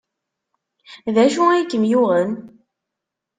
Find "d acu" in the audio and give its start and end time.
1.15-1.41